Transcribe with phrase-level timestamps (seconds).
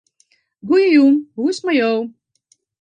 [0.67, 1.91] Goejûn, hoe is 't mei jo?